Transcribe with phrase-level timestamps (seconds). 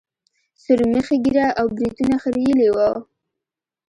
[0.63, 2.91] سورمخي ږيره او برېتونه خرييلي وو.